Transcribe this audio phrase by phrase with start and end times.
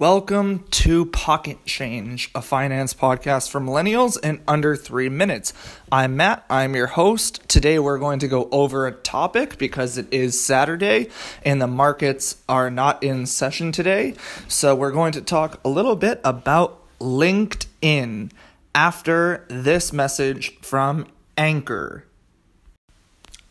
[0.00, 5.52] Welcome to Pocket Change, a finance podcast for millennials in under three minutes.
[5.90, 7.48] I'm Matt, I'm your host.
[7.48, 11.08] Today we're going to go over a topic because it is Saturday
[11.44, 14.14] and the markets are not in session today.
[14.46, 18.30] So we're going to talk a little bit about LinkedIn
[18.74, 22.04] after this message from Anchor.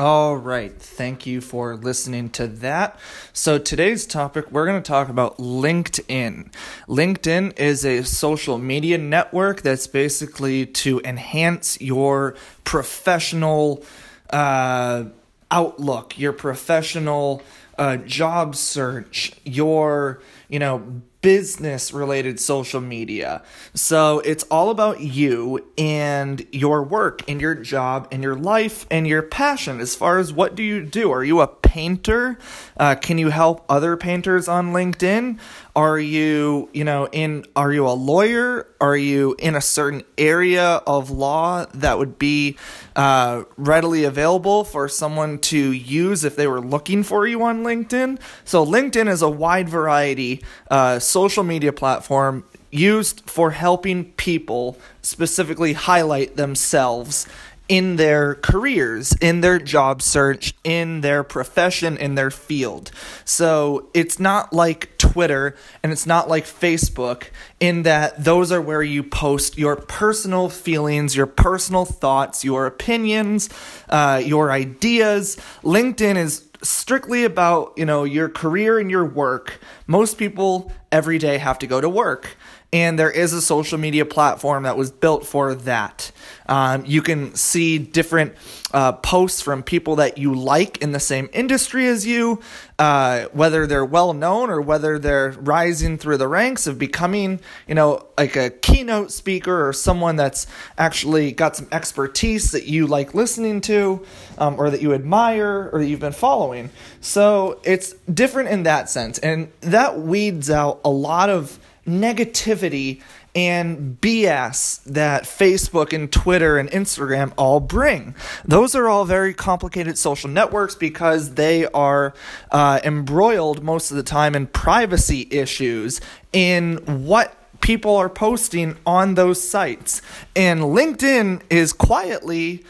[0.00, 0.72] All right.
[0.72, 2.98] Thank you for listening to that.
[3.34, 6.50] So, today's topic, we're going to talk about LinkedIn.
[6.88, 13.84] LinkedIn is a social media network that's basically to enhance your professional
[14.30, 15.04] uh,
[15.50, 17.42] outlook, your professional
[17.76, 23.42] uh, job search, your, you know, business related social media.
[23.74, 29.06] So it's all about you and your work and your job and your life and
[29.06, 31.12] your passion as far as what do you do?
[31.12, 32.38] Are you a painter?
[32.76, 35.38] Uh, can you help other painters on LinkedIn?
[35.76, 38.66] Are you, you know, in, are you a lawyer?
[38.80, 42.56] Are you in a certain area of law that would be
[42.96, 48.18] uh, readily available for someone to use if they were looking for you on LinkedIn?
[48.44, 55.72] So LinkedIn is a wide variety uh, social media platform used for helping people specifically
[55.72, 57.26] highlight themselves
[57.70, 62.90] in their careers, in their job search, in their profession, in their field.
[63.24, 67.28] So it's not like Twitter and it's not like Facebook
[67.60, 73.48] in that those are where you post your personal feelings, your personal thoughts, your opinions,
[73.88, 75.36] uh, your ideas.
[75.62, 81.38] LinkedIn is strictly about you know your career and your work most people every day
[81.38, 82.36] have to go to work
[82.72, 86.12] and there is a social media platform that was built for that.
[86.46, 88.34] Um, you can see different
[88.72, 92.40] uh, posts from people that you like in the same industry as you,
[92.78, 97.74] uh, whether they're well known or whether they're rising through the ranks of becoming, you
[97.74, 100.46] know, like a keynote speaker or someone that's
[100.78, 104.04] actually got some expertise that you like listening to,
[104.38, 106.70] um, or that you admire, or that you've been following.
[107.00, 113.00] So it's different in that sense, and that weeds out a lot of negativity
[113.34, 118.14] and BS that Facebook and Twitter and Instagram all bring.
[118.44, 122.12] Those are all very complicated social networks because they are
[122.50, 126.00] uh, embroiled most of the time in privacy issues,
[126.32, 126.76] in
[127.06, 130.02] what people are posting on those sites.
[130.34, 132.64] And LinkedIn is quietly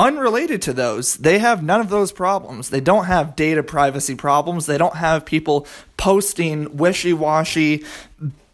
[0.00, 1.16] unrelated to those.
[1.16, 2.70] They have none of those problems.
[2.70, 4.64] They don't have data privacy problems.
[4.64, 5.66] They don't have people
[5.98, 7.84] posting wishy washy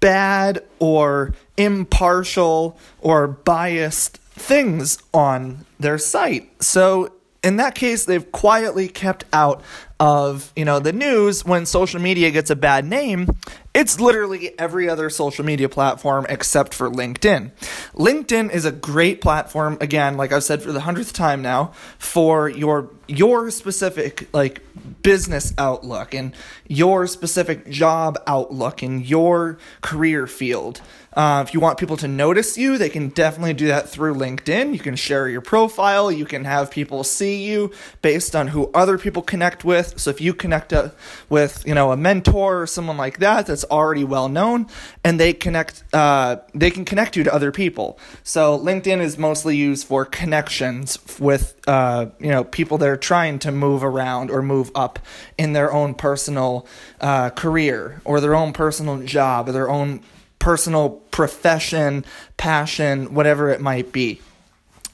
[0.00, 6.62] bad or impartial or biased things on their site.
[6.62, 7.12] So
[7.42, 9.62] in that case, they've quietly kept out
[10.00, 13.28] of you know the news when social media gets a bad name
[13.74, 17.50] it's literally every other social media platform except for linkedin
[17.92, 21.66] linkedin is a great platform again like i've said for the hundredth time now
[21.98, 24.62] for your your specific like
[25.02, 26.34] business outlook and
[26.66, 30.80] your specific job outlook and your career field
[31.12, 34.72] uh, if you want people to notice you, they can definitely do that through LinkedIn.
[34.72, 36.12] You can share your profile.
[36.12, 39.89] You can have people see you based on who other people connect with.
[39.96, 40.92] So if you connect a,
[41.28, 44.66] with, you know, a mentor or someone like that that's already well known,
[45.04, 47.98] and they connect, uh, they can connect you to other people.
[48.22, 53.38] So LinkedIn is mostly used for connections with, uh, you know, people that are trying
[53.40, 54.98] to move around or move up
[55.38, 56.66] in their own personal
[57.00, 60.00] uh, career or their own personal job or their own
[60.38, 62.04] personal profession,
[62.36, 64.20] passion, whatever it might be.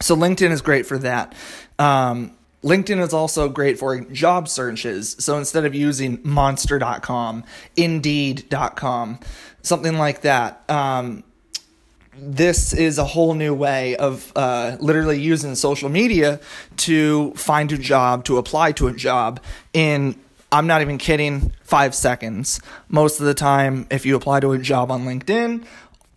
[0.00, 1.34] So LinkedIn is great for that.
[1.78, 2.32] Um,
[2.62, 5.16] LinkedIn is also great for job searches.
[5.18, 7.44] So instead of using monster.com,
[7.76, 9.20] indeed.com,
[9.62, 11.24] something like that, um,
[12.14, 16.40] this is a whole new way of uh, literally using social media
[16.76, 19.40] to find a job, to apply to a job
[19.72, 20.16] in
[20.52, 22.60] I'm not even kidding, five seconds.
[22.90, 25.64] Most of the time, if you apply to a job on LinkedIn,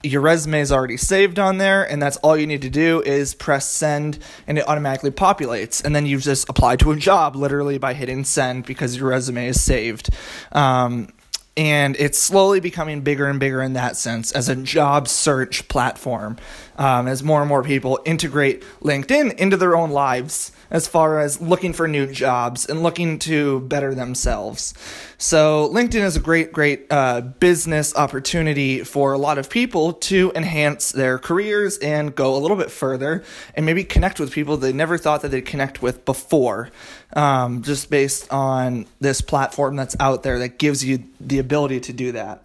[0.03, 3.33] your resume is already saved on there, and that's all you need to do is
[3.33, 5.83] press send, and it automatically populates.
[5.83, 9.47] And then you just apply to a job literally by hitting send because your resume
[9.47, 10.09] is saved.
[10.51, 11.09] Um,
[11.57, 16.37] and it's slowly becoming bigger and bigger in that sense as a job search platform.
[16.77, 21.39] um, as more and more people integrate LinkedIn into their own lives as far as
[21.39, 24.73] looking for new jobs and looking to better themselves.
[25.17, 30.31] So, LinkedIn is a great, great uh, business opportunity for a lot of people to
[30.35, 33.23] enhance their careers and go a little bit further
[33.53, 36.69] and maybe connect with people they never thought that they'd connect with before,
[37.13, 41.93] um, just based on this platform that's out there that gives you the ability to
[41.93, 42.43] do that.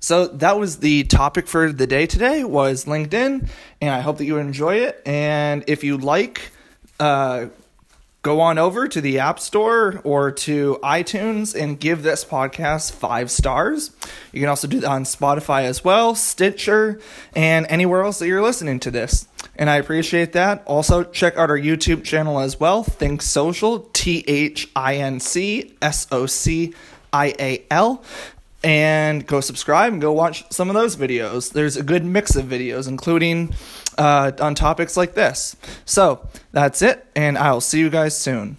[0.00, 3.48] So that was the topic for the day today was LinkedIn,
[3.80, 5.00] and I hope that you enjoy it.
[5.06, 6.50] And if you like,
[6.98, 7.46] uh,
[8.22, 13.30] go on over to the App Store or to iTunes and give this podcast five
[13.30, 13.90] stars.
[14.32, 17.00] You can also do that on Spotify as well, Stitcher,
[17.34, 19.26] and anywhere else that you're listening to this.
[19.56, 20.62] And I appreciate that.
[20.66, 25.74] Also, check out our YouTube channel as well, Thinc Social, T H I N C
[25.82, 26.74] S O C
[27.12, 28.02] I A L
[28.64, 31.52] and go subscribe and go watch some of those videos.
[31.52, 33.54] There's a good mix of videos, including
[33.98, 35.56] uh, on topics like this.
[35.84, 38.56] So that's it, and I'll see you guys soon.